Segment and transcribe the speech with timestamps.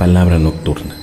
[0.00, 0.99] Palabra nocturna.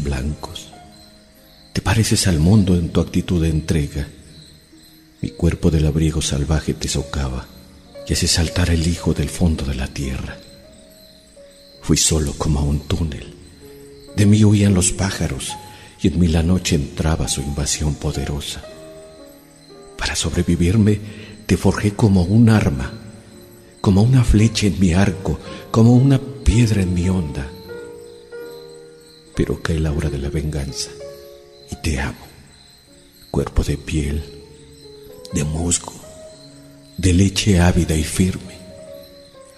[0.00, 0.68] Blancos.
[1.72, 4.06] Te pareces al mundo en tu actitud de entrega.
[5.20, 7.48] Mi cuerpo del abrigo salvaje te socava
[8.06, 10.36] y hace saltar el hijo del fondo de la tierra.
[11.82, 13.34] Fui solo como a un túnel.
[14.16, 15.52] De mí huían los pájaros
[16.00, 18.62] y en mí la noche entraba su invasión poderosa.
[19.98, 21.00] Para sobrevivirme
[21.46, 22.92] te forjé como un arma,
[23.80, 25.38] como una flecha en mi arco,
[25.70, 27.48] como una piedra en mi onda.
[29.34, 30.90] Pero cae la hora de la venganza.
[31.70, 32.26] Y te amo,
[33.30, 34.22] cuerpo de piel,
[35.32, 35.94] de musgo,
[36.98, 38.56] de leche ávida y firme.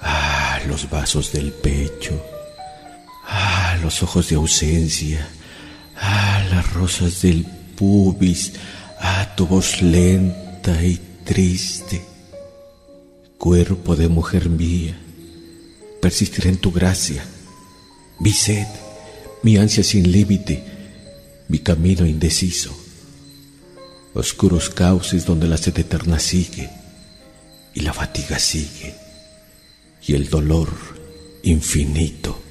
[0.01, 2.23] Ah, los vasos del pecho,
[3.27, 5.29] ah, los ojos de ausencia,
[5.97, 7.45] ah, las rosas del
[7.77, 8.53] pubis,
[9.01, 12.05] ah, tu voz lenta y triste,
[13.39, 15.01] cuerpo de mujer mía
[16.05, 17.25] persistiré en tu gracia.
[18.21, 18.67] Mi sed,
[19.45, 20.65] mi ansia sin límite,
[21.49, 22.75] mi camino indeciso.
[24.15, 26.71] Oscuros cauces donde la sed eterna sigue
[27.75, 28.95] y la fatiga sigue
[30.07, 30.71] y el dolor
[31.43, 32.44] infinito.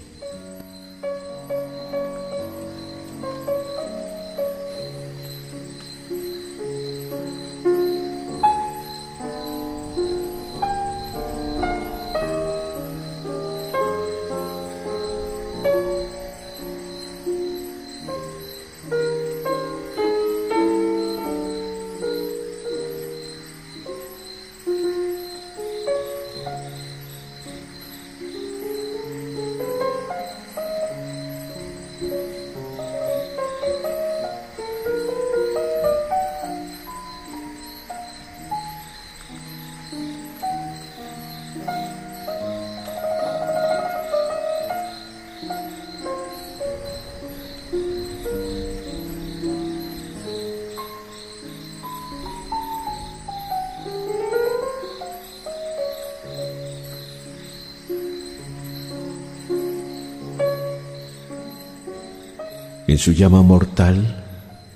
[62.94, 64.24] En su llama mortal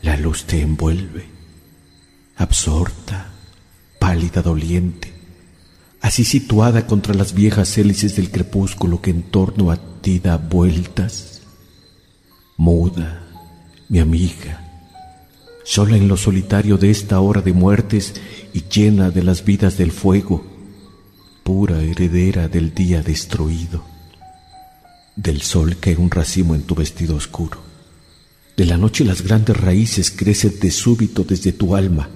[0.01, 1.25] la luz te envuelve,
[2.35, 3.27] absorta,
[3.99, 5.13] pálida, doliente,
[6.01, 11.43] así situada contra las viejas hélices del crepúsculo que en torno a ti da vueltas,
[12.57, 13.21] muda,
[13.87, 14.65] mi amiga,
[15.63, 18.15] sola en lo solitario de esta hora de muertes
[18.51, 20.43] y llena de las vidas del fuego,
[21.43, 23.83] pura heredera del día destruido,
[25.15, 27.66] del sol que un racimo en tu vestido oscuro
[28.57, 32.09] de la noche las grandes raíces crecen de súbito desde tu alma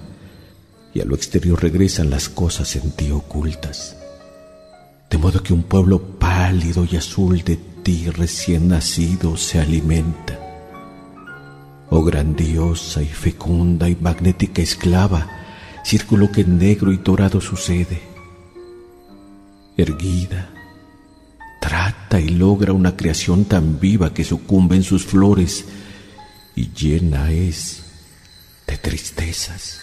[0.92, 3.96] y a lo exterior regresan las cosas en ti ocultas.
[5.08, 10.38] De modo que un pueblo pálido y azul de ti recién nacido se alimenta.
[11.90, 15.28] Oh grandiosa y fecunda y magnética esclava,
[15.84, 18.02] círculo que en negro y dorado sucede.
[19.76, 20.50] Erguida,
[21.60, 25.66] trata y logra una creación tan viva que sucumbe en sus flores,
[26.54, 27.82] y llena es
[28.66, 29.80] de tristezas,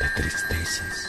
[0.00, 1.07] de tristezas.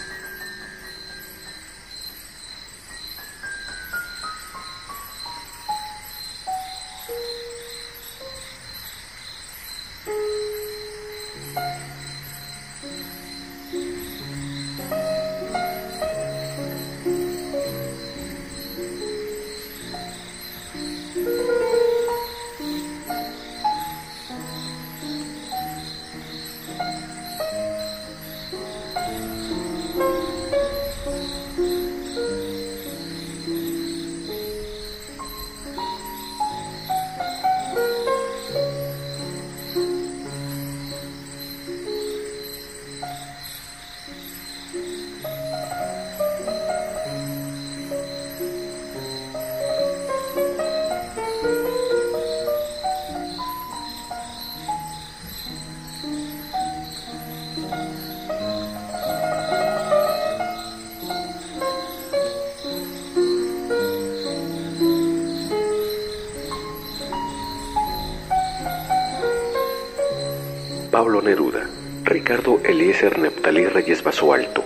[70.99, 71.63] Pablo Neruda,
[72.03, 74.65] Ricardo Eliezer Neptalí Reyes Basualto,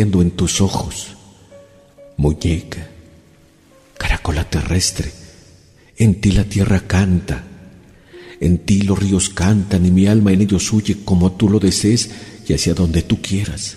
[0.00, 1.08] En tus ojos,
[2.16, 2.88] muñeca,
[3.98, 5.12] caracola terrestre,
[5.98, 7.44] en ti la tierra canta,
[8.40, 12.10] en ti los ríos cantan y mi alma en ellos huye como tú lo desees
[12.48, 13.76] y hacia donde tú quieras.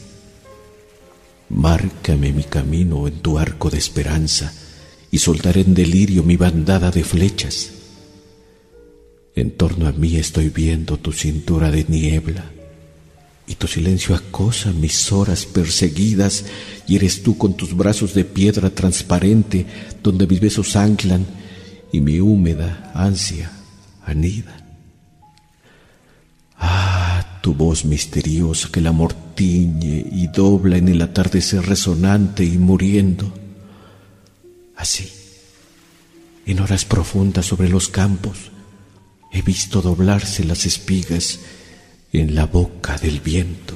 [1.50, 4.53] Márcame mi camino en tu arco de esperanza,
[5.12, 7.71] y soltaré en delirio mi bandada de flechas.
[9.35, 12.54] En torno a mí estoy viendo tu cintura de niebla
[13.47, 16.45] y tu silencio acosa mis horas perseguidas
[16.88, 19.65] y eres tú con tus brazos de piedra transparente
[20.01, 21.25] donde mis besos anclan
[21.92, 23.51] y mi húmeda ansia
[24.06, 24.57] anida.
[26.57, 33.45] Ah, tu voz misteriosa que la mortiñe y dobla en el atardecer resonante y muriendo
[34.75, 35.09] Así,
[36.45, 38.51] en horas profundas sobre los campos,
[39.31, 41.39] he visto doblarse las espigas
[42.19, 43.75] en la boca del viento.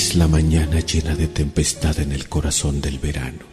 [0.00, 3.44] Es la mañana llena de tempestad en el corazón del verano.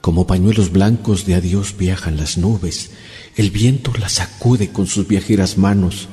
[0.00, 2.92] Como pañuelos blancos de adiós viajan las nubes,
[3.34, 6.06] el viento las sacude con sus viajeras manos.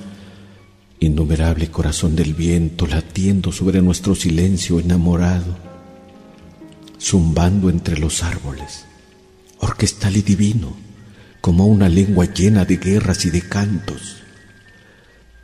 [0.99, 5.55] Innumerable corazón del viento latiendo sobre nuestro silencio enamorado,
[6.99, 8.85] zumbando entre los árboles,
[9.59, 10.75] orquestal y divino,
[11.41, 14.24] como una lengua llena de guerras y de cantos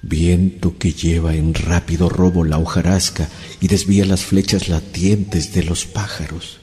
[0.02, 3.30] viento que lleva en rápido robo la hojarasca
[3.60, 6.60] y desvía las flechas latientes de los pájaros,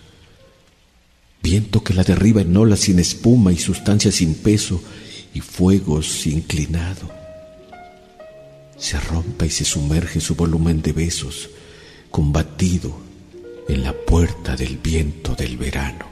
[1.42, 4.83] viento que la derriba en olas sin espuma y sustancia sin peso
[5.35, 7.11] y fuegos inclinado.
[8.76, 11.50] Se rompa y se sumerge su volumen de besos,
[12.11, 12.97] combatido
[13.68, 16.07] en la puerta del viento del verano.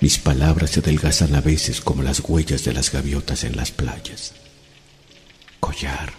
[0.00, 4.34] Mis palabras se adelgazan a veces como las huellas de las gaviotas en las playas.
[5.60, 6.12] Collar,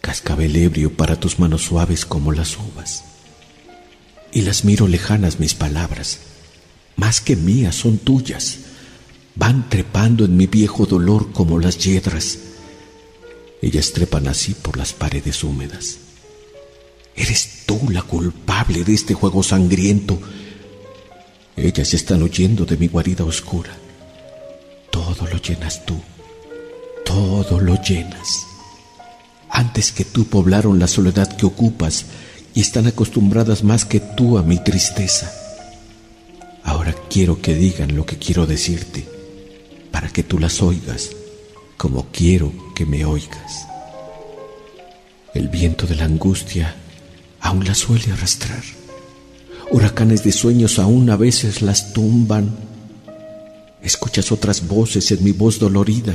[0.00, 3.04] cascabel ebrio para tus manos suaves como las uvas.
[4.32, 6.18] y las miro lejanas mis palabras.
[6.96, 8.58] Más que mías son tuyas.
[9.34, 12.38] Van trepando en mi viejo dolor como las yedras.
[13.62, 15.98] Ellas trepan así por las paredes húmedas.
[17.16, 20.20] Eres tú la culpable de este juego sangriento.
[21.60, 23.76] Ellas están huyendo de mi guarida oscura.
[24.90, 26.00] Todo lo llenas tú.
[27.04, 28.46] Todo lo llenas.
[29.50, 32.06] Antes que tú poblaron la soledad que ocupas
[32.54, 35.32] y están acostumbradas más que tú a mi tristeza.
[36.62, 39.08] Ahora quiero que digan lo que quiero decirte,
[39.90, 41.10] para que tú las oigas
[41.76, 43.66] como quiero que me oigas.
[45.34, 46.74] El viento de la angustia
[47.40, 48.77] aún la suele arrastrar.
[49.70, 52.56] Huracanes de sueños aún a veces las tumban.
[53.82, 56.14] Escuchas otras voces en mi voz dolorida,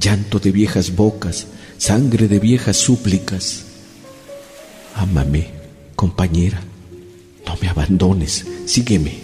[0.00, 3.64] llanto de viejas bocas, sangre de viejas súplicas.
[4.94, 5.48] Ámame,
[5.96, 6.62] compañera,
[7.44, 9.20] no me abandones, sígueme,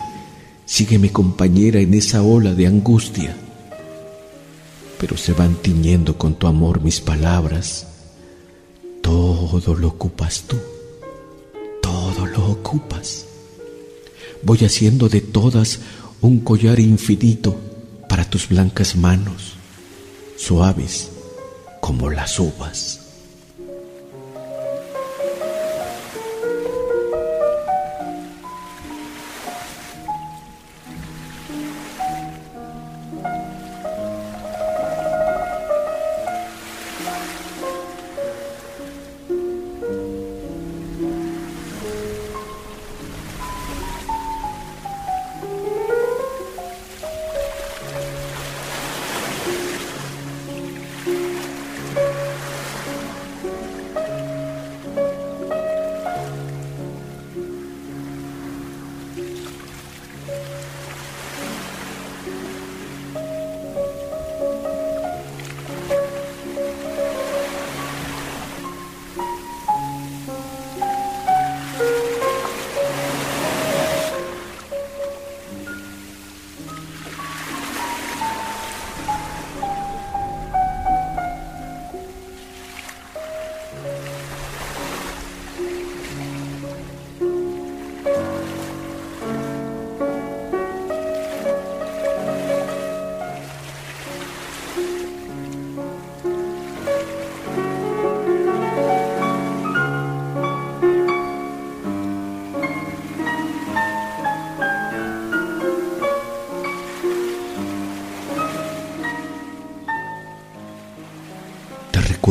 [0.66, 3.36] sígueme compañera en esa ola de angustia.
[4.98, 7.86] Pero se van tiñendo con tu amor mis palabras.
[9.02, 10.56] Todo lo ocupas tú,
[11.80, 13.26] todo lo ocupas.
[14.42, 15.80] Voy haciendo de todas
[16.20, 17.56] un collar infinito
[18.08, 19.54] para tus blancas manos,
[20.36, 21.10] suaves
[21.80, 23.01] como las uvas.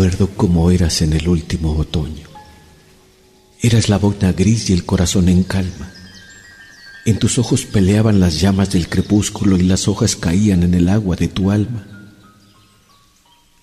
[0.01, 2.27] Recuerdo cómo eras en el último otoño.
[3.61, 5.91] Eras la boina gris y el corazón en calma.
[7.05, 11.17] En tus ojos peleaban las llamas del crepúsculo y las hojas caían en el agua
[11.17, 11.85] de tu alma.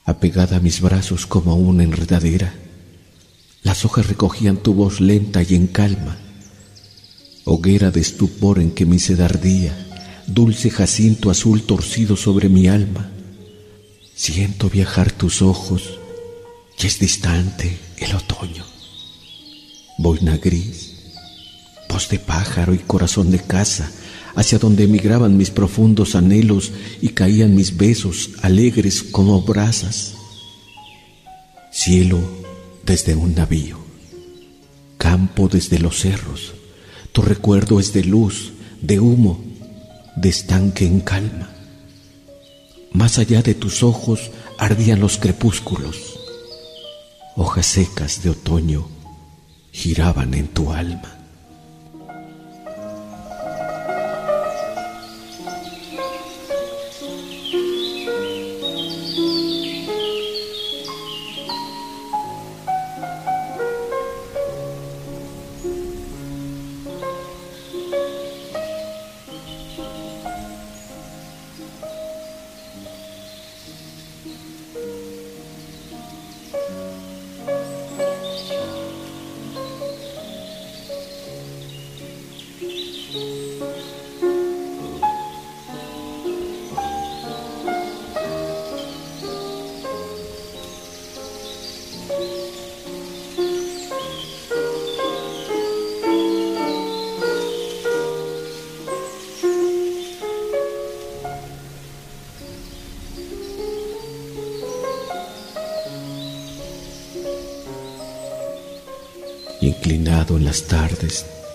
[0.04, 2.54] Apegada a mis brazos como una enredadera,
[3.64, 6.18] las hojas recogían tu voz lenta y en calma.
[7.46, 9.76] Hoguera de estupor en que mi sed ardía,
[10.28, 13.10] dulce jacinto azul torcido sobre mi alma.
[14.14, 15.97] Siento viajar tus ojos
[16.80, 18.64] y es distante el otoño.
[19.98, 20.94] Boina gris,
[21.88, 23.90] voz de pájaro y corazón de casa,
[24.36, 26.70] hacia donde emigraban mis profundos anhelos
[27.00, 30.14] y caían mis besos alegres como brasas.
[31.72, 32.20] Cielo
[32.84, 33.78] desde un navío,
[34.96, 36.54] campo desde los cerros,
[37.12, 39.42] tu recuerdo es de luz, de humo,
[40.14, 41.50] de estanque en calma.
[42.92, 46.07] Más allá de tus ojos ardían los crepúsculos
[47.40, 48.88] hojas secas de otoño
[49.70, 51.17] giraban en tu alma.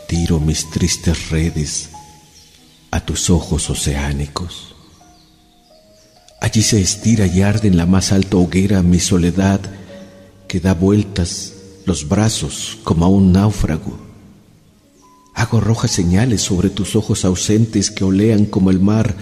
[0.08, 1.90] Tiro mis tristes redes
[2.92, 4.76] a tus ojos oceánicos.
[6.40, 9.60] Allí se estira y arde en la más alta hoguera mi soledad
[10.48, 11.54] que da vueltas
[11.86, 13.98] los brazos como a un náufrago.
[15.36, 19.16] Hago rojas señales sobre tus ojos ausentes que olean como el mar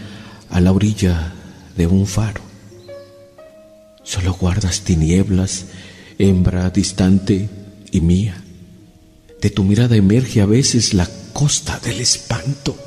[0.50, 1.34] a la orilla
[1.78, 2.42] de un faro.
[4.04, 5.66] Solo guardas tinieblas,
[6.20, 7.50] hembra distante
[7.92, 8.44] y mía.
[9.42, 12.78] De tu mirada emerge a veces la costa del espanto.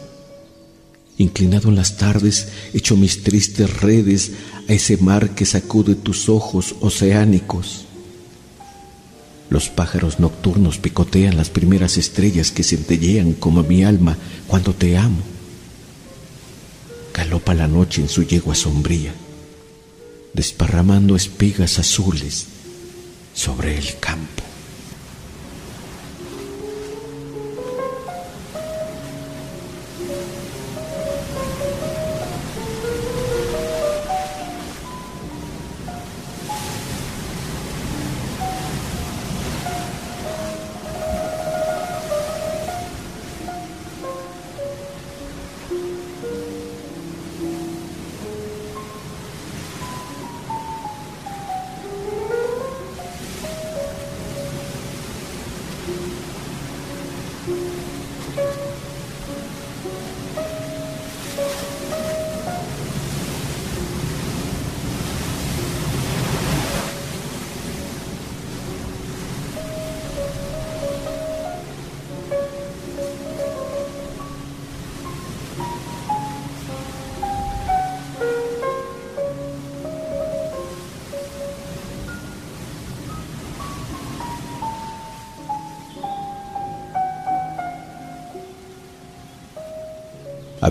[1.19, 4.33] Inclinado en las tardes, echo mis tristes redes
[4.69, 7.87] a ese mar que sacude tus ojos oceánicos.
[9.51, 15.23] Los pájaros nocturnos picotean las primeras estrellas que centellean como mi alma cuando te amo.
[17.13, 19.13] Galopa la noche en su yegua sombría,
[20.33, 22.47] desparramando espigas azules
[23.35, 24.54] sobre el campo.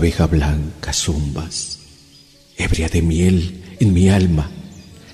[0.04, 1.78] Abeja blanca zumbas,
[2.58, 4.50] ebria de miel en mi alma,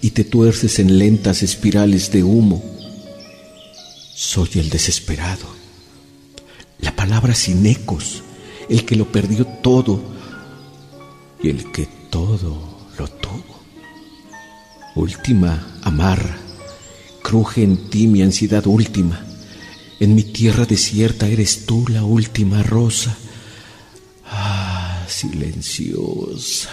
[0.01, 2.61] y te tuerces en lentas espirales de humo.
[4.17, 5.47] Soy el desesperado,
[6.81, 8.25] la palabra sin ecos,
[8.69, 10.03] el que lo perdió todo
[11.41, 13.63] y el que todo lo tuvo.
[14.97, 16.37] Última amarra,
[17.23, 19.25] cruje en ti mi ansiedad última.
[20.01, 23.17] En mi tierra desierta eres tú la última rosa
[25.11, 26.71] silenciosa.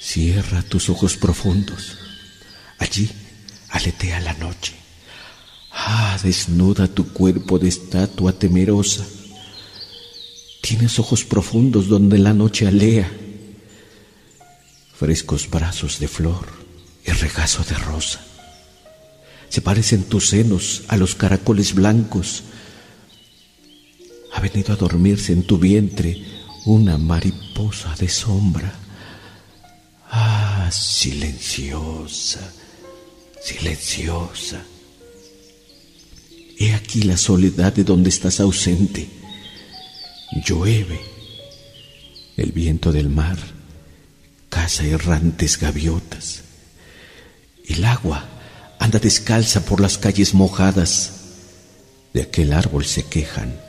[0.00, 1.98] Cierra tus ojos profundos.
[2.78, 3.10] Allí
[3.70, 4.74] aletea la noche.
[5.72, 9.04] Ah, desnuda tu cuerpo de estatua temerosa.
[10.62, 13.10] Tienes ojos profundos donde la noche alea.
[14.94, 16.46] Frescos brazos de flor
[17.04, 18.20] y regazo de rosa.
[19.48, 22.42] Se parecen tus senos a los caracoles blancos.
[24.32, 26.35] Ha venido a dormirse en tu vientre
[26.66, 28.72] una mariposa de sombra.
[30.10, 32.40] Ah, silenciosa,
[33.40, 34.62] silenciosa.
[36.58, 39.08] He aquí la soledad de donde estás ausente.
[40.44, 41.00] Llueve.
[42.36, 43.38] El viento del mar
[44.48, 46.42] caza errantes gaviotas.
[47.68, 48.24] El agua
[48.80, 51.12] anda descalza por las calles mojadas.
[52.12, 53.60] De aquel árbol se quejan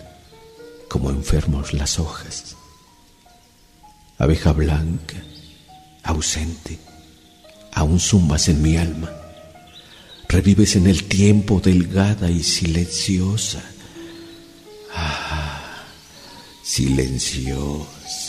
[0.89, 2.56] como enfermos las hojas
[4.17, 5.17] abeja blanca,
[6.03, 6.79] ausente,
[7.73, 9.11] aún zumbas en mi alma,
[10.27, 13.63] revives en el tiempo delgada y silenciosa,
[14.93, 15.83] ah,
[16.63, 18.26] silenciosa.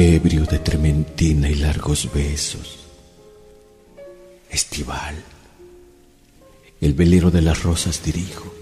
[0.00, 2.78] Ebrio de trementina y largos besos.
[4.50, 5.14] Estival,
[6.80, 8.52] el velero de las rosas dirijo,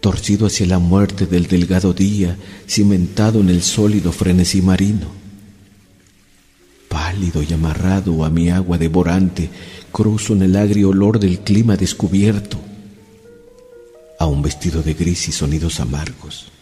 [0.00, 2.36] torcido hacia la muerte del delgado día,
[2.68, 5.08] cimentado en el sólido frenesí marino.
[6.88, 9.50] Pálido y amarrado a mi agua devorante,
[9.90, 12.58] cruzo en el agrio olor del clima descubierto,
[14.20, 16.52] a un vestido de gris y sonidos amargos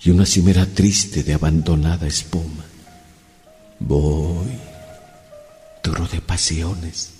[0.00, 2.65] y una cimera triste de abandonada espuma.
[3.78, 4.48] Voy,
[5.82, 7.12] duro de pasiones,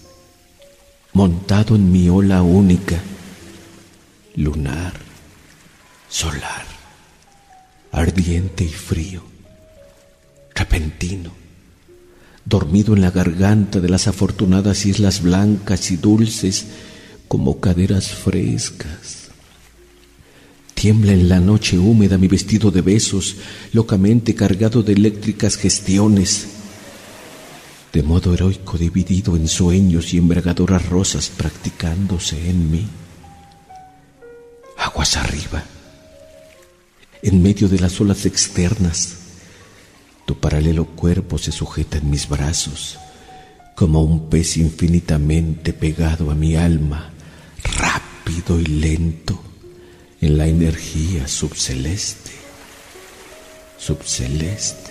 [1.12, 3.00] montado en mi ola única,
[4.34, 4.94] lunar,
[6.08, 6.64] solar,
[7.92, 9.22] ardiente y frío,
[10.54, 11.32] repentino,
[12.44, 16.66] dormido en la garganta de las afortunadas islas blancas y dulces
[17.28, 19.25] como caderas frescas
[20.87, 23.38] Tiembla en la noche húmeda mi vestido de besos,
[23.72, 26.46] locamente cargado de eléctricas gestiones,
[27.92, 32.87] de modo heroico dividido en sueños y embragadoras rosas practicándose en mí.
[34.79, 35.64] Aguas arriba,
[37.20, 39.16] en medio de las olas externas,
[40.25, 42.96] tu paralelo cuerpo se sujeta en mis brazos,
[43.75, 47.11] como un pez infinitamente pegado a mi alma,
[47.77, 49.42] rápido y lento
[50.26, 52.32] en la energía subceleste,
[53.78, 54.86] subceleste.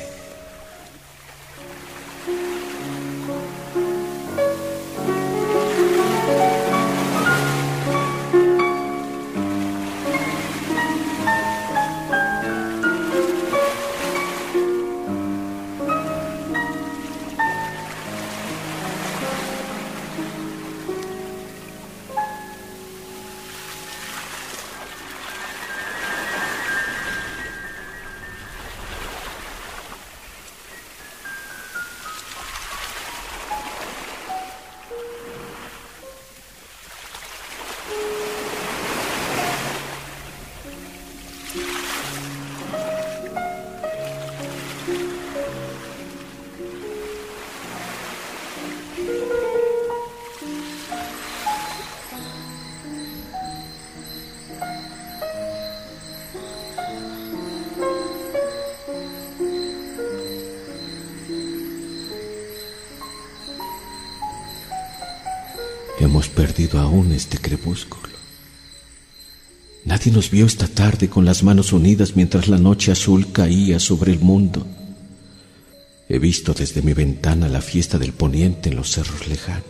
[66.36, 68.14] Perdido aún este crepúsculo.
[69.86, 74.12] Nadie nos vio esta tarde con las manos unidas mientras la noche azul caía sobre
[74.12, 74.66] el mundo.
[76.10, 79.64] He visto desde mi ventana la fiesta del poniente en los cerros lejanos.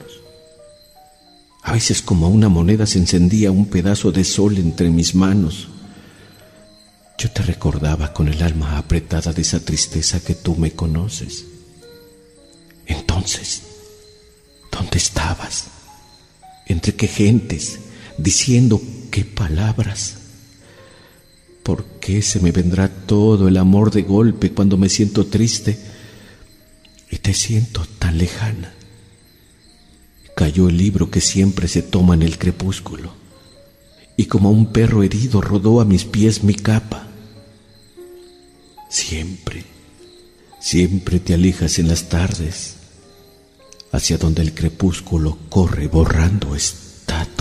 [1.63, 5.67] A veces como una moneda se encendía un pedazo de sol entre mis manos.
[7.17, 11.45] Yo te recordaba con el alma apretada de esa tristeza que tú me conoces.
[12.85, 13.63] Entonces,
[14.71, 15.74] ¿dónde estabas?
[16.67, 17.79] Entre qué gentes,
[18.17, 20.17] diciendo qué palabras.
[21.63, 25.77] ¿Por qué se me vendrá todo el amor de golpe cuando me siento triste
[27.09, 28.73] y te siento tan lejana?
[30.35, 33.13] Cayó el libro que siempre se toma en el crepúsculo
[34.17, 37.07] y como un perro herido rodó a mis pies mi capa.
[38.89, 39.63] Siempre,
[40.59, 42.75] siempre te alejas en las tardes
[43.91, 47.34] hacia donde el crepúsculo corre borrando estatuas.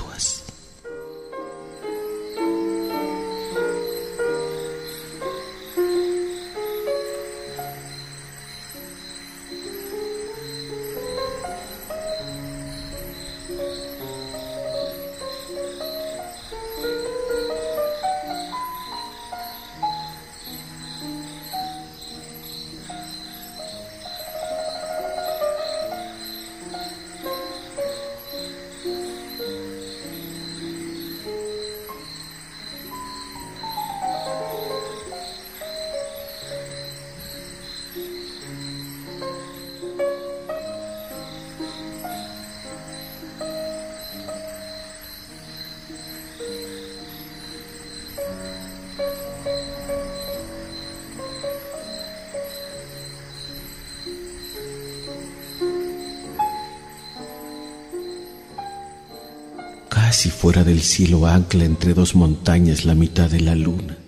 [60.24, 63.98] Si fuera del cielo ancla entre dos montañas la mitad de la luna.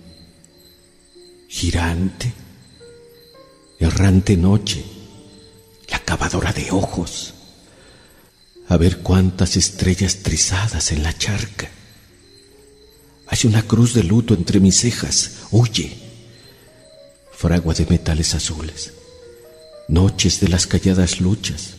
[1.47, 2.33] Girante,
[3.79, 4.83] errante noche,
[5.91, 7.35] la cavadora de ojos.
[8.67, 11.69] A ver cuántas estrellas trizadas en la charca.
[13.27, 15.41] Hay una cruz de luto entre mis cejas.
[15.51, 15.99] Huye.
[17.31, 18.91] Fragua de metales azules.
[19.87, 21.75] noches de las calladas luchas.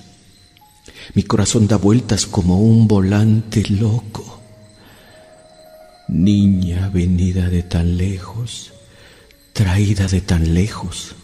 [1.14, 4.17] Mi corazón da vueltas como un volante loco.
[6.08, 8.72] Niña venida de tan lejos,
[9.52, 11.14] traída de tan lejos.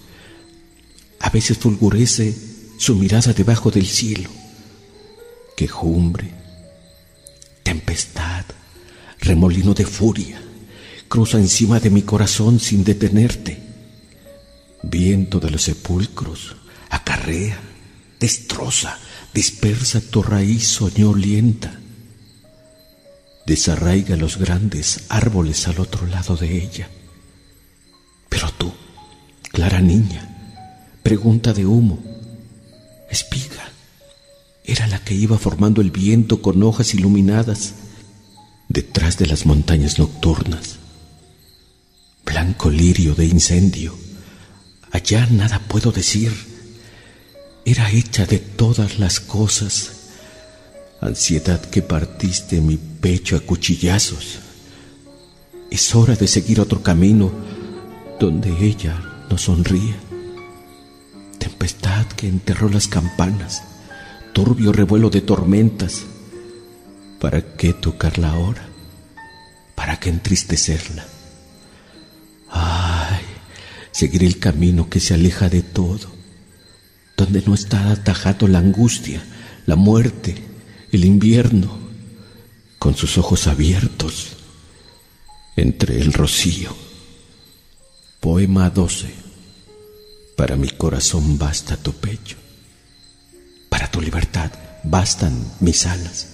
[1.20, 2.36] A veces fulgurece
[2.76, 4.28] su mirada debajo del cielo.
[5.56, 6.30] Quejumbre,
[7.62, 8.44] tempestad,
[9.20, 10.42] remolino de furia,
[11.08, 13.62] cruza encima de mi corazón sin detenerte.
[14.82, 16.56] Viento de los sepulcros,
[16.90, 17.58] acarrea,
[18.20, 18.98] destroza,
[19.32, 21.80] dispersa tu raíz soñolienta.
[23.46, 26.88] Desarraiga los grandes árboles al otro lado de ella.
[28.28, 28.72] Pero tú,
[29.52, 30.56] clara niña,
[31.02, 32.02] pregunta de humo,
[33.10, 33.70] espiga,
[34.64, 37.74] era la que iba formando el viento con hojas iluminadas
[38.68, 40.76] detrás de las montañas nocturnas.
[42.24, 43.94] Blanco lirio de incendio,
[44.90, 46.32] allá nada puedo decir,
[47.66, 49.92] era hecha de todas las cosas,
[51.00, 54.38] ansiedad que partiste mi pecho a cuchillazos.
[55.70, 57.30] Es hora de seguir otro camino
[58.18, 59.94] donde ella no sonría.
[61.38, 63.62] Tempestad que enterró las campanas,
[64.32, 66.06] turbio revuelo de tormentas.
[67.20, 68.66] ¿Para qué tocarla ahora?
[69.74, 71.04] ¿Para qué entristecerla?
[72.48, 73.20] Ay,
[73.92, 76.10] seguir el camino que se aleja de todo,
[77.18, 79.22] donde no está atajado la angustia,
[79.66, 80.36] la muerte,
[80.90, 81.83] el invierno,
[82.84, 84.32] con sus ojos abiertos
[85.56, 86.76] entre el rocío.
[88.20, 89.06] Poema 12.
[90.36, 92.36] Para mi corazón basta tu pecho.
[93.70, 96.26] Para tu libertad bastan mis alas.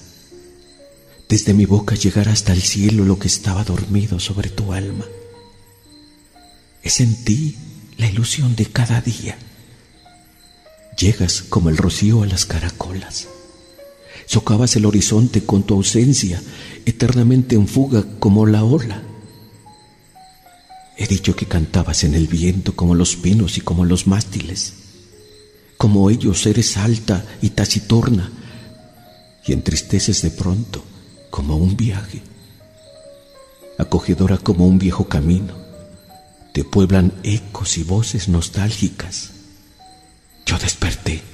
[1.29, 5.05] Desde mi boca llegará hasta el cielo lo que estaba dormido sobre tu alma.
[6.83, 7.59] Es en ti
[7.97, 9.39] la ilusión de cada día.
[10.99, 13.29] Llegas como el rocío a las caracolas.
[14.31, 16.41] Socavas el horizonte con tu ausencia,
[16.87, 19.03] eternamente en fuga como la ola.
[20.97, 24.75] He dicho que cantabas en el viento como los pinos y como los mástiles.
[25.77, 28.31] Como ellos eres alta y taciturna
[29.45, 30.85] y entristeces de pronto
[31.31, 32.23] como un viaje.
[33.79, 35.55] Acogedora como un viejo camino.
[36.53, 39.33] Te pueblan ecos y voces nostálgicas.
[40.47, 41.30] Yo desperté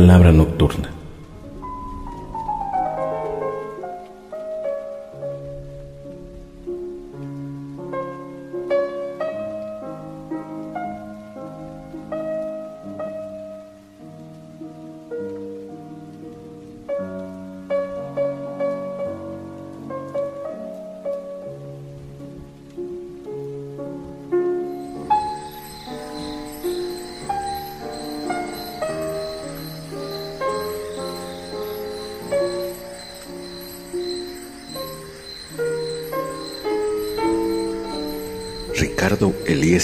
[0.07, 0.56] Palabra nocturna.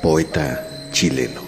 [0.00, 1.43] poeta chileno.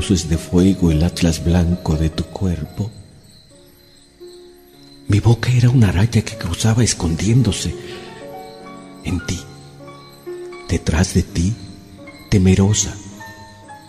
[0.00, 2.90] De fuego el atlas blanco de tu cuerpo.
[5.08, 7.74] Mi boca era una raya que cruzaba escondiéndose
[9.04, 9.38] en ti,
[10.70, 11.52] detrás de ti,
[12.30, 12.96] temerosa,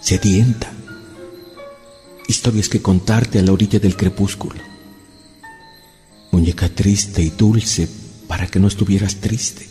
[0.02, 0.70] sedienta.
[2.28, 4.60] Historias que contarte a la orilla del crepúsculo.
[6.32, 7.88] Muñeca triste y dulce
[8.28, 9.66] para que no estuvieras triste.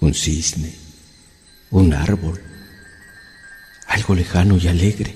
[0.00, 0.74] Un cisne,
[1.70, 2.51] un árbol,
[4.02, 5.14] algo lejano y alegre.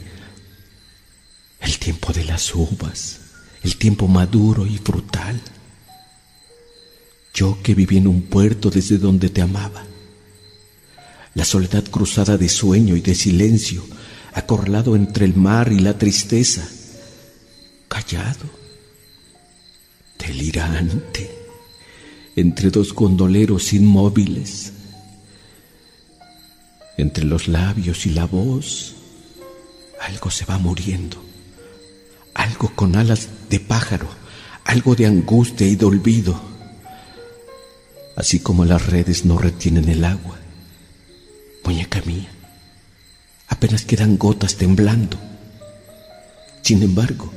[1.58, 3.18] El tiempo de las uvas,
[3.64, 5.40] el tiempo maduro y frutal.
[7.34, 9.84] Yo que viví en un puerto desde donde te amaba.
[11.34, 13.84] La soledad cruzada de sueño y de silencio,
[14.32, 16.66] acorralado entre el mar y la tristeza.
[17.88, 18.48] Callado,
[20.16, 21.28] delirante,
[22.36, 24.72] entre dos gondoleros inmóviles.
[26.96, 28.94] Entre los labios y la voz,
[30.00, 31.22] algo se va muriendo.
[32.34, 34.08] Algo con alas de pájaro,
[34.64, 36.56] algo de angustia y de olvido
[38.16, 40.38] así como las redes no retienen el agua.
[41.64, 42.28] Muñeca mía,
[43.48, 45.18] apenas quedan gotas temblando.
[46.62, 47.32] Sin embargo,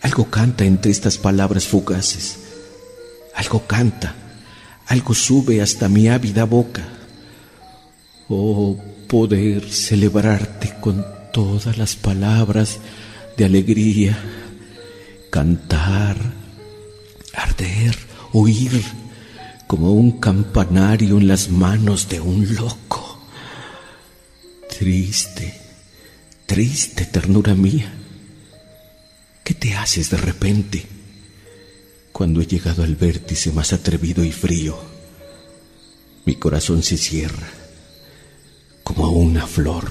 [0.00, 2.38] algo canta entre estas palabras fugaces.
[3.34, 4.14] Algo canta,
[4.86, 6.86] algo sube hasta mi ávida boca.
[8.28, 12.78] Oh, poder celebrarte con todas las palabras
[13.36, 14.18] de alegría,
[15.30, 16.16] cantar,
[17.34, 17.96] arder,
[18.32, 18.82] oír
[19.66, 23.20] como un campanario en las manos de un loco.
[24.78, 25.54] Triste,
[26.46, 27.92] triste ternura mía,
[29.42, 30.86] ¿qué te haces de repente
[32.12, 34.78] cuando he llegado al vértice más atrevido y frío?
[36.24, 37.61] Mi corazón se cierra
[38.82, 39.88] como una flor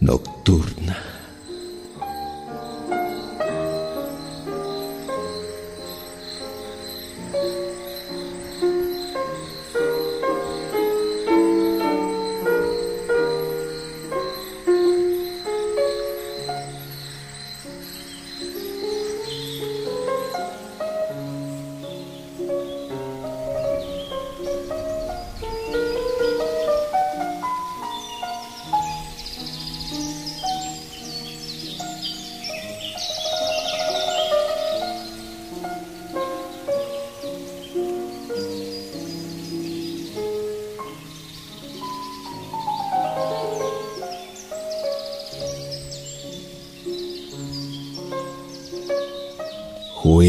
[0.00, 1.15] nocturna.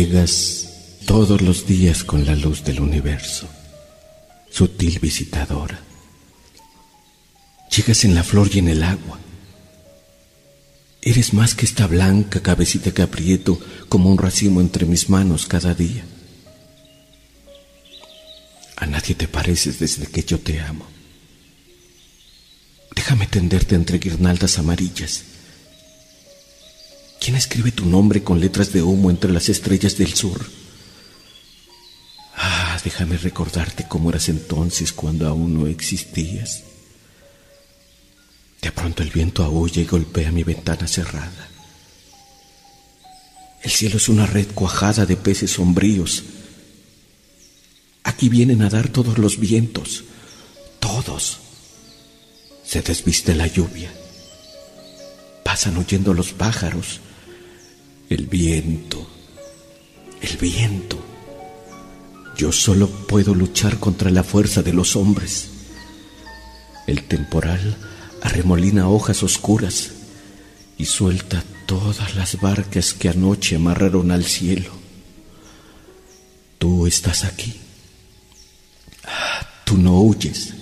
[0.07, 0.69] Juegas
[1.05, 3.45] todos los días con la luz del universo,
[4.49, 5.81] sutil visitadora.
[7.75, 9.19] Llegas en la flor y en el agua.
[11.01, 15.73] Eres más que esta blanca cabecita que aprieto como un racimo entre mis manos cada
[15.73, 16.05] día.
[18.77, 20.87] A nadie te pareces desde que yo te amo.
[22.95, 25.25] Déjame tenderte entre guirnaldas amarillas
[27.27, 30.49] ¿Quién escribe tu nombre con letras de humo entre las estrellas del sur?
[32.37, 36.63] Ah, déjame recordarte cómo eras entonces cuando aún no existías.
[38.61, 41.49] De pronto el viento aúlla y golpea mi ventana cerrada.
[43.61, 46.23] El cielo es una red cuajada de peces sombríos.
[48.03, 50.05] Aquí vienen a dar todos los vientos,
[50.79, 51.39] todos.
[52.63, 53.91] Se desviste la lluvia.
[55.43, 57.01] Pasan huyendo los pájaros
[58.09, 59.05] el viento,
[60.21, 60.97] el viento.
[62.37, 65.49] Yo solo puedo luchar contra la fuerza de los hombres.
[66.85, 67.75] El temporal
[68.21, 69.91] arremolina hojas oscuras
[70.77, 74.71] y suelta todas las barcas que anoche amarraron al cielo.
[76.59, 77.59] Tú estás aquí.
[79.03, 80.53] Ah, tú no huyes.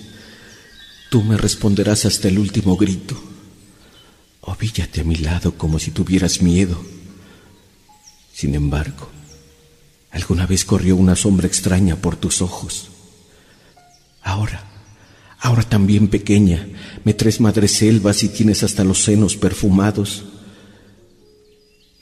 [1.10, 3.16] Tú me responderás hasta el último grito.
[4.40, 6.95] Ovíllate a mi lado como si tuvieras miedo
[8.36, 9.08] sin embargo,
[10.10, 12.90] alguna vez corrió una sombra extraña por tus ojos.
[14.20, 14.62] Ahora,
[15.38, 16.68] ahora también pequeña,
[17.02, 17.40] me traes
[17.72, 20.24] selvas y tienes hasta los senos perfumados,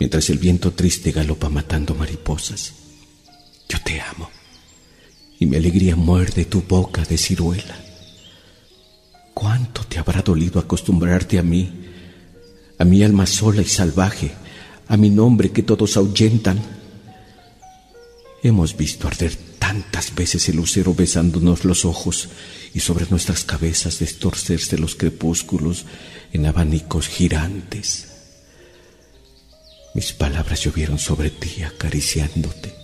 [0.01, 2.73] mientras el viento triste galopa matando mariposas.
[3.69, 4.29] Yo te amo
[5.39, 7.79] y mi alegría muerde tu boca de ciruela.
[9.33, 11.71] ¿Cuánto te habrá dolido acostumbrarte a mí,
[12.77, 14.35] a mi alma sola y salvaje?
[14.89, 16.61] A mi nombre que todos ahuyentan.
[18.43, 22.29] Hemos visto arder tantas veces el lucero besándonos los ojos
[22.75, 25.87] y sobre nuestras cabezas destorcerse los crepúsculos
[26.33, 28.09] en abanicos girantes.
[29.95, 32.75] Mis palabras llovieron sobre ti acariciándote.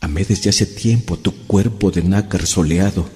[0.00, 3.08] Amé desde hace tiempo tu cuerpo de nácar soleado.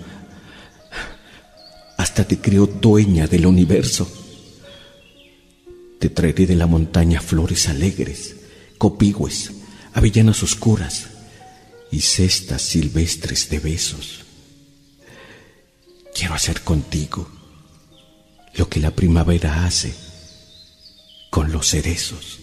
[1.97, 4.26] Hasta te creo dueña del universo.
[5.99, 8.37] Te traeré de la montaña flores alegres,
[8.79, 9.53] copigües,
[9.93, 11.07] avellanas oscuras
[11.91, 14.25] y cestas silvestres de besos.
[16.15, 17.31] Quiero hacer contigo
[18.55, 19.95] lo que la primavera hace
[21.31, 22.41] con los cerezos.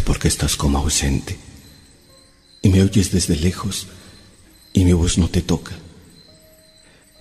[0.00, 1.38] Porque estás como ausente
[2.62, 3.86] y me oyes desde lejos
[4.72, 5.72] y mi voz no te toca.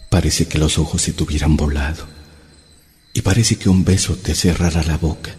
[0.09, 2.07] Parece que los ojos se tuvieran volado
[3.13, 5.36] y parece que un beso te cerrara la boca.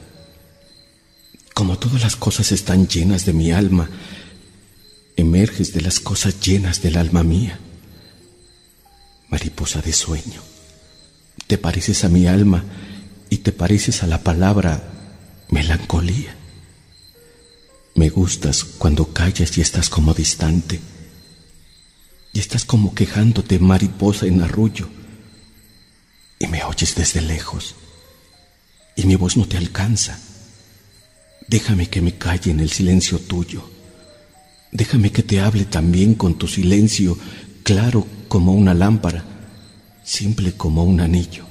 [1.54, 3.88] Como todas las cosas están llenas de mi alma,
[5.16, 7.58] emerges de las cosas llenas del alma mía.
[9.28, 10.42] Mariposa de sueño,
[11.46, 12.64] te pareces a mi alma
[13.30, 14.82] y te pareces a la palabra
[15.48, 16.36] melancolía.
[17.94, 20.80] Me gustas cuando callas y estás como distante.
[22.32, 24.88] Y estás como quejándote mariposa en arrullo.
[26.40, 27.76] Y me oyes desde lejos.
[28.96, 30.18] Y mi voz no te alcanza.
[31.46, 33.70] Déjame que me calle en el silencio tuyo.
[34.72, 37.16] Déjame que te hable también con tu silencio,
[37.62, 39.24] claro como una lámpara,
[40.02, 41.46] simple como un anillo.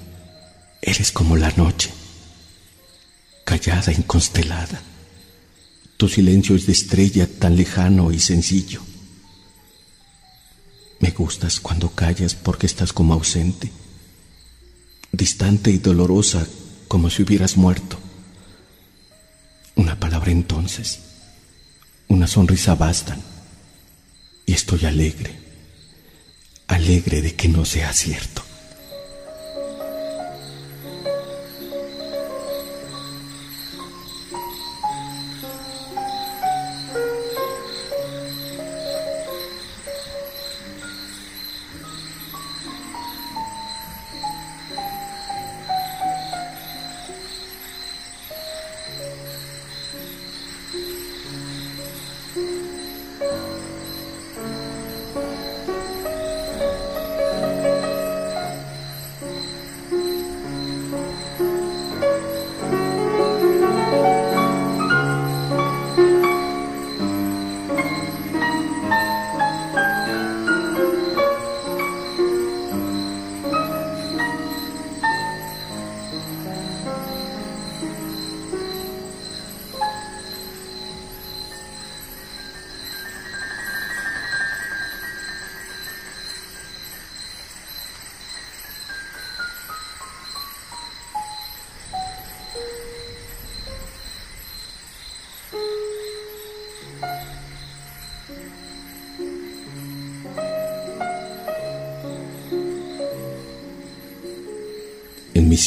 [0.82, 1.90] Eres como la noche,
[3.46, 4.82] callada, inconstelada
[6.04, 8.82] tu silencio es de estrella tan lejano y sencillo.
[11.00, 13.72] Me gustas cuando callas porque estás como ausente,
[15.14, 16.46] distante y dolorosa
[16.90, 17.98] como si hubieras muerto.
[19.76, 21.00] Una palabra entonces,
[22.10, 23.22] una sonrisa bastan
[24.46, 25.40] y estoy alegre,
[26.68, 28.44] alegre de que no sea cierto.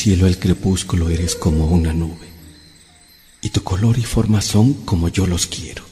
[0.06, 2.28] Cielo el crepúsculo eres como una nube,
[3.42, 5.82] y tu color y forma son como yo los quiero.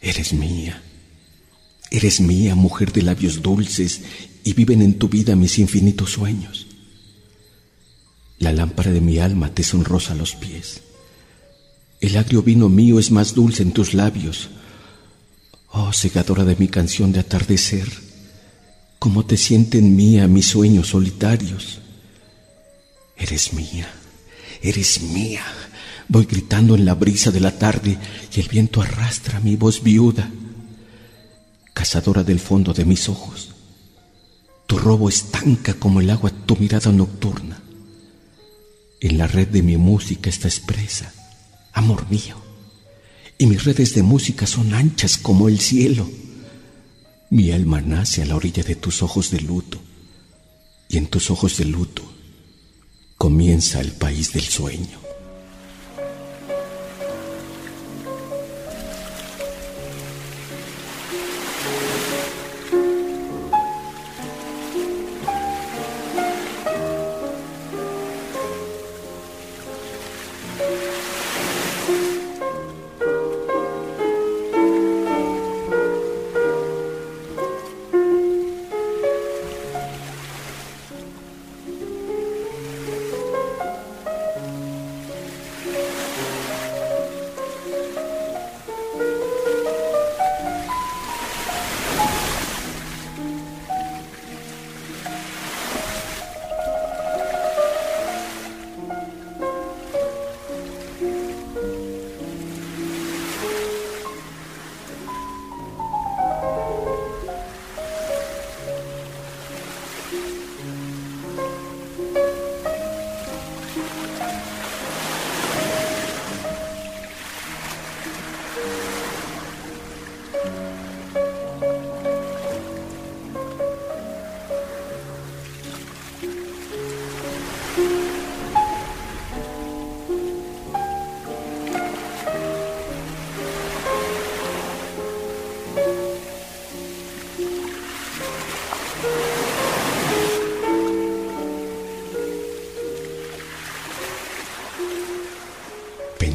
[0.00, 0.82] Eres mía,
[1.92, 4.00] eres mía, mujer de labios dulces,
[4.42, 6.66] y viven en tu vida mis infinitos sueños.
[8.40, 10.82] La lámpara de mi alma te sonrosa los pies.
[12.00, 14.48] El agrio vino mío es más dulce en tus labios.
[15.70, 17.88] Oh, segadora de mi canción de atardecer,
[18.98, 21.83] cómo te sienten mía mis sueños solitarios.
[23.16, 23.88] Eres mía,
[24.62, 25.44] eres mía.
[26.08, 27.96] Voy gritando en la brisa de la tarde
[28.34, 30.30] y el viento arrastra mi voz viuda,
[31.72, 33.54] cazadora del fondo de mis ojos.
[34.66, 37.62] Tu robo estanca como el agua tu mirada nocturna.
[39.00, 41.12] En la red de mi música está expresa,
[41.72, 42.36] amor mío,
[43.38, 46.08] y mis redes de música son anchas como el cielo.
[47.30, 49.78] Mi alma nace a la orilla de tus ojos de luto,
[50.88, 52.13] y en tus ojos de luto
[53.16, 55.03] comienza el país del sueño.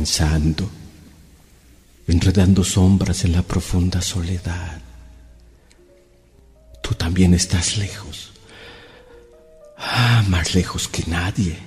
[0.09, 0.67] Pensando,
[2.07, 4.81] enredando sombras en la profunda soledad.
[6.81, 8.31] Tú también estás lejos,
[9.77, 11.59] ah, más lejos que nadie,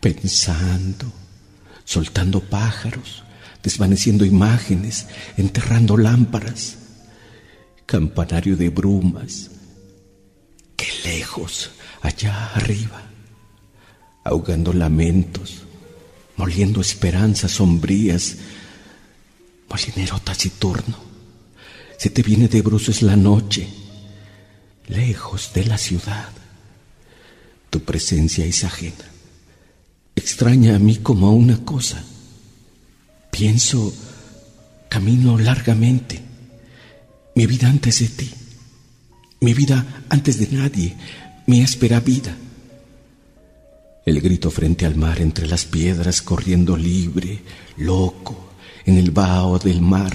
[0.00, 1.12] pensando,
[1.84, 3.24] soltando pájaros,
[3.64, 6.76] desvaneciendo imágenes, enterrando lámparas,
[7.84, 9.50] campanario de brumas,
[10.76, 13.02] qué lejos, allá arriba,
[14.22, 15.64] ahogando lamentos
[16.42, 18.36] moliendo esperanzas sombrías,
[19.70, 20.96] molinero taciturno,
[21.96, 23.68] se te viene de bruces la noche,
[24.88, 26.30] lejos de la ciudad.
[27.70, 29.06] Tu presencia es ajena,
[30.16, 32.02] extraña a mí como a una cosa.
[33.30, 33.94] Pienso,
[34.88, 36.22] camino largamente,
[37.36, 38.30] mi vida antes de ti,
[39.38, 40.96] mi vida antes de nadie,
[41.46, 42.36] mi áspera vida
[44.04, 47.40] el grito frente al mar entre las piedras corriendo libre,
[47.76, 48.52] loco,
[48.84, 50.14] en el vaho del mar.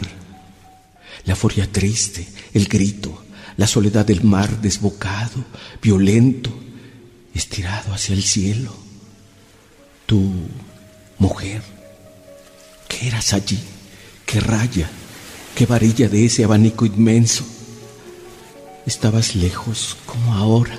[1.26, 3.24] La furia triste, el grito,
[3.56, 5.44] la soledad del mar desbocado,
[5.82, 6.52] violento,
[7.34, 8.74] estirado hacia el cielo.
[10.06, 10.32] Tú,
[11.18, 11.62] mujer,
[12.88, 13.60] ¿qué eras allí?
[14.26, 14.90] ¿Qué raya?
[15.56, 17.46] ¿Qué varilla de ese abanico inmenso?
[18.86, 20.78] Estabas lejos como ahora,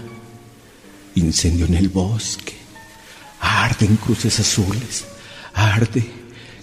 [1.15, 2.58] incendio en el bosque,
[3.65, 5.05] arde en cruces azules,
[5.55, 6.05] arde,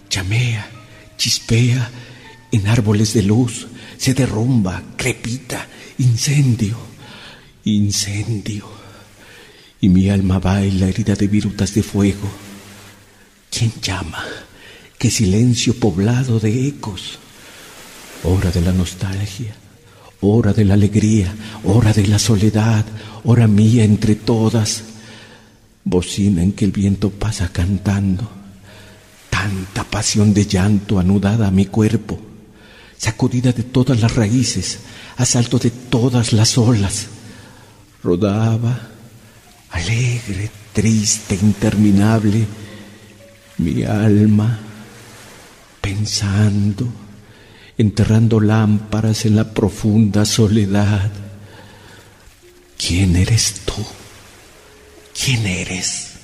[0.10, 0.70] llamea,
[1.18, 1.91] chispea
[2.52, 3.68] en árboles de luz,
[3.98, 5.68] se derrumba, crepita,
[5.98, 6.78] incendio,
[7.66, 8.66] incendio.
[9.82, 12.30] Y mi alma baila herida de virutas de fuego.
[13.52, 14.24] ¿Quién llama?
[14.98, 17.20] ¿Qué silencio poblado de ecos?
[18.24, 19.54] Hora de la nostalgia,
[20.22, 21.36] hora de la alegría,
[21.66, 22.86] hora de la soledad,
[23.26, 24.95] hora mía entre todas
[25.86, 28.28] bocina en que el viento pasa cantando,
[29.30, 32.20] tanta pasión de llanto anudada a mi cuerpo,
[32.98, 34.80] sacudida de todas las raíces,
[35.16, 37.08] asalto de todas las olas,
[38.04, 38.90] rodaba,
[39.70, 42.46] alegre, triste, interminable,
[43.60, 44.60] mi alma,
[45.80, 46.88] pensando,
[47.78, 51.12] enterrando lámparas en la profunda soledad.
[52.78, 53.64] ¿Quién eres tú?
[55.16, 56.14] ¿Quién eres?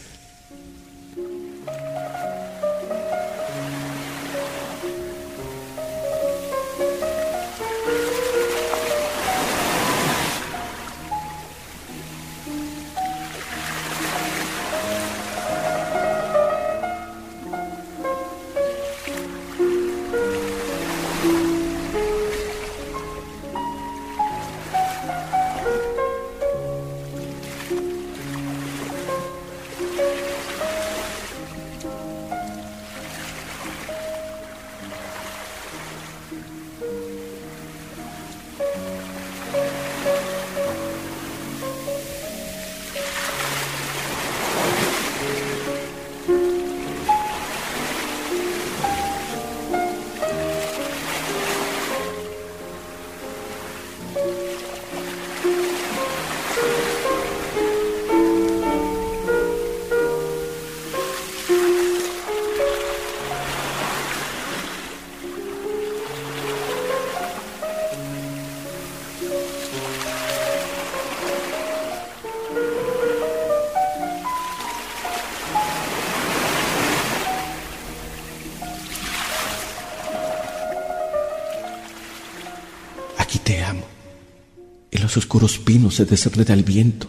[85.11, 87.05] Los oscuros pinos se desenreda el viento.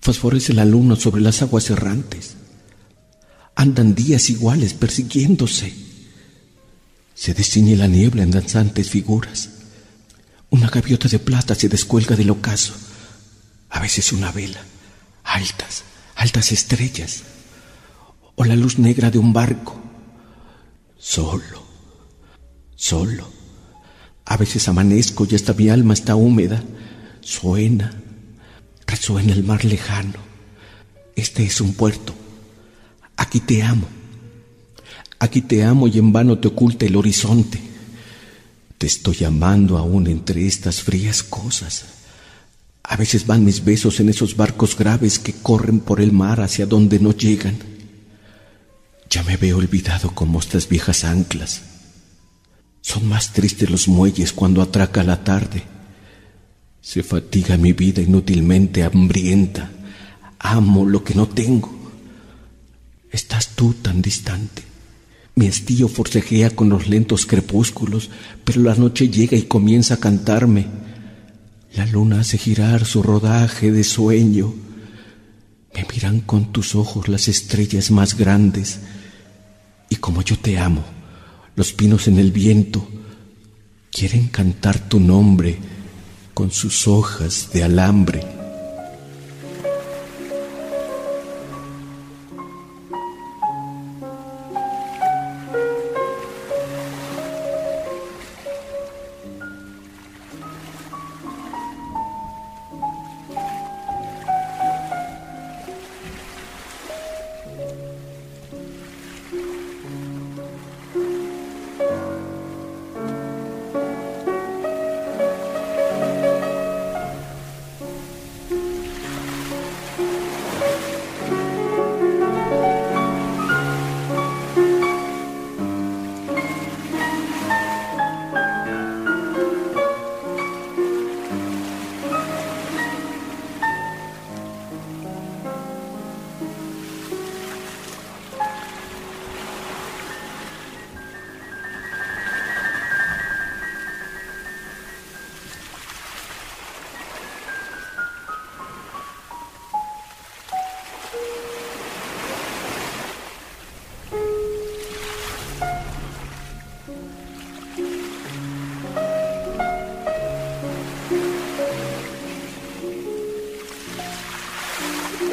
[0.00, 2.34] Fosforece la luna sobre las aguas errantes.
[3.54, 5.72] Andan días iguales persiguiéndose.
[7.14, 9.50] Se desciñe la niebla en danzantes figuras.
[10.50, 12.74] Una gaviota de plata se descuelga del ocaso.
[13.70, 14.60] A veces una vela.
[15.22, 15.84] Altas,
[16.16, 17.22] altas estrellas.
[18.34, 19.80] O la luz negra de un barco.
[20.98, 21.62] Solo,
[22.74, 23.33] solo.
[24.24, 26.62] A veces amanezco y hasta mi alma está húmeda.
[27.20, 27.92] Suena,
[28.86, 30.18] resuena el mar lejano.
[31.14, 32.14] Este es un puerto.
[33.16, 33.86] Aquí te amo.
[35.18, 37.60] Aquí te amo y en vano te oculta el horizonte.
[38.78, 41.84] Te estoy amando aún entre estas frías cosas.
[42.82, 46.66] A veces van mis besos en esos barcos graves que corren por el mar hacia
[46.66, 47.56] donde no llegan.
[49.08, 51.62] Ya me veo olvidado como estas viejas anclas.
[52.84, 55.62] Son más tristes los muelles cuando atraca la tarde.
[56.82, 59.70] Se fatiga mi vida inútilmente hambrienta.
[60.38, 61.72] Amo lo que no tengo.
[63.10, 64.62] Estás tú tan distante.
[65.34, 68.10] Mi estío forcejea con los lentos crepúsculos,
[68.44, 70.66] pero la noche llega y comienza a cantarme.
[71.74, 74.52] La luna hace girar su rodaje de sueño.
[75.74, 78.80] Me miran con tus ojos las estrellas más grandes.
[79.88, 80.84] Y como yo te amo,
[81.56, 82.86] los pinos en el viento
[83.90, 85.56] quieren cantar tu nombre
[86.34, 88.33] con sus hojas de alambre.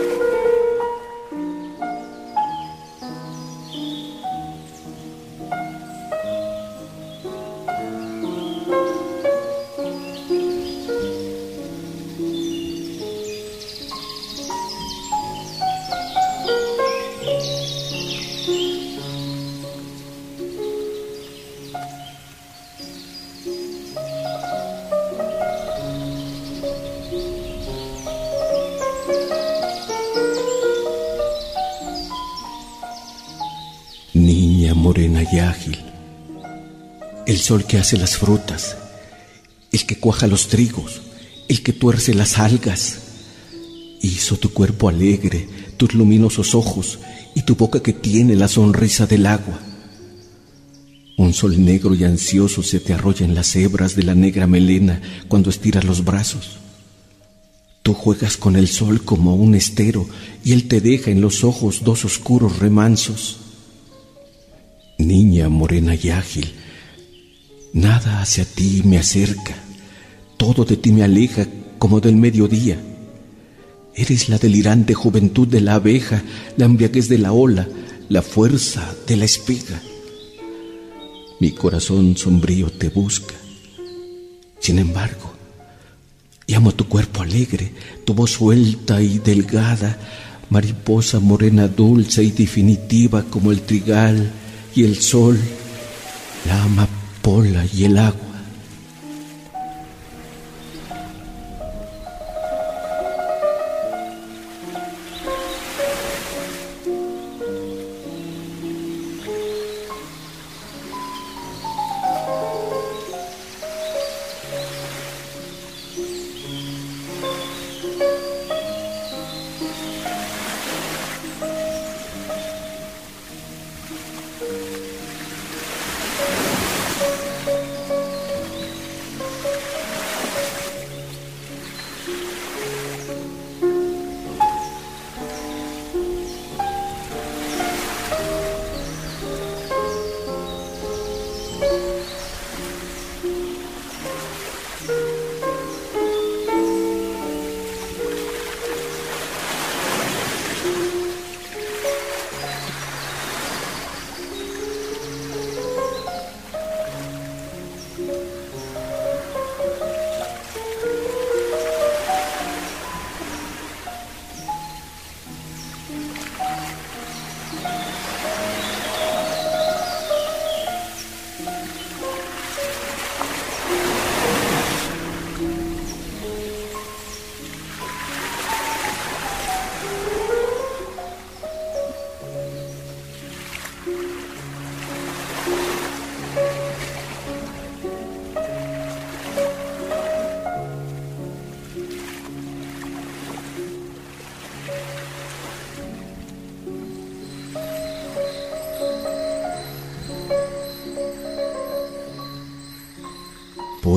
[0.01, 0.30] Morena
[37.51, 38.77] sol que hace las frutas,
[39.73, 41.01] el que cuaja los trigos,
[41.49, 42.99] el que tuerce las algas,
[44.01, 46.99] hizo tu cuerpo alegre, tus luminosos ojos
[47.35, 49.59] y tu boca que tiene la sonrisa del agua.
[51.17, 55.01] Un sol negro y ansioso se te arrolla en las hebras de la negra melena
[55.27, 56.51] cuando estiras los brazos.
[57.83, 60.07] Tú juegas con el sol como un estero
[60.45, 63.39] y él te deja en los ojos dos oscuros remansos.
[64.97, 66.53] Niña morena y ágil,
[67.73, 69.55] nada hacia ti me acerca,
[70.37, 71.47] todo de ti me aleja
[71.77, 72.79] como del mediodía.
[73.95, 76.23] Eres la delirante juventud de la abeja,
[76.57, 77.67] la embriaguez de la ola,
[78.09, 79.81] la fuerza de la espiga.
[81.39, 83.35] Mi corazón sombrío te busca.
[84.59, 85.33] Sin embargo,
[86.47, 87.71] llamo tu cuerpo alegre,
[88.05, 89.97] tu voz suelta y delgada,
[90.49, 94.31] mariposa morena dulce y definitiva como el trigal
[94.75, 95.39] y el sol,
[96.45, 96.63] la
[97.21, 98.30] amapola y el agua.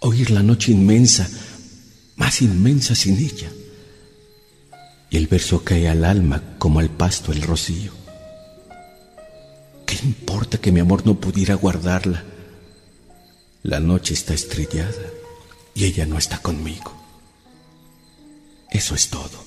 [0.00, 1.28] oír la noche inmensa,
[2.16, 3.50] más inmensa sin ella.
[5.10, 7.92] Y el verso cae al alma como al pasto el rocío.
[9.86, 12.24] ¿Qué importa que mi amor no pudiera guardarla?
[13.62, 15.10] La noche está estrellada
[15.74, 16.92] y ella no está conmigo.
[18.70, 19.44] Eso es todo.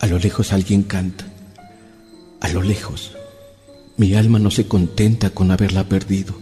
[0.00, 1.24] A lo lejos alguien canta.
[2.40, 3.12] A lo lejos,
[3.96, 6.41] mi alma no se contenta con haberla perdido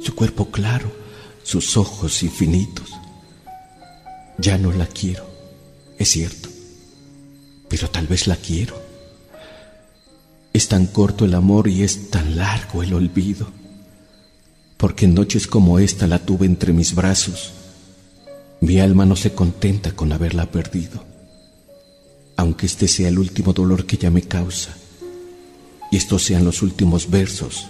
[0.00, 0.90] su cuerpo claro,
[1.42, 2.90] sus ojos infinitos.
[4.38, 5.24] Ya no la quiero,
[5.98, 6.48] es cierto,
[7.68, 8.80] pero tal vez la quiero.
[10.52, 13.48] Es tan corto el amor y es tan largo el olvido,
[14.76, 17.52] porque en noches como esta la tuve entre mis brazos.
[18.60, 21.04] Mi alma no se contenta con haberla perdido,
[22.36, 24.74] aunque este sea el último dolor que ella me causa,
[25.90, 27.66] y estos sean los últimos versos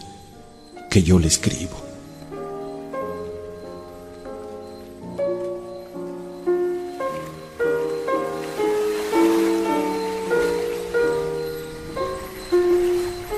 [0.91, 1.86] que yo le escribo.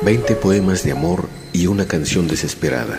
[0.08, 2.98] Veinte poemas de amor y una canción desesperada,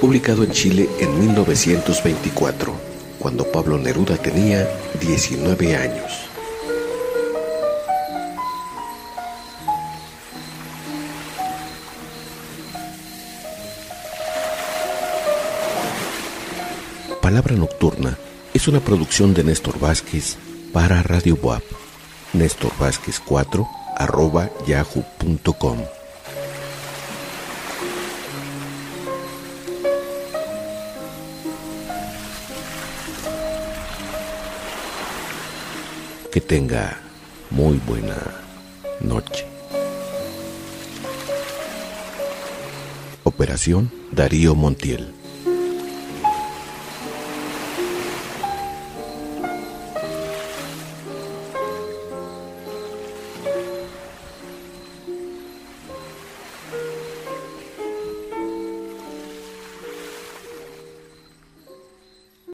[0.00, 2.72] publicado en Chile en 1924,
[3.18, 4.66] cuando Pablo Neruda tenía
[4.98, 6.12] 19 años.
[17.20, 18.16] Palabra Nocturna
[18.54, 20.38] es una producción de Néstor Vázquez
[20.72, 21.60] para Radio Boab.
[22.32, 25.95] Néstor Vázquez 4 arroba yahoo.com
[36.36, 37.00] que tenga
[37.48, 38.14] muy buena
[39.00, 39.46] noche.
[43.24, 45.15] Operación Darío Montiel.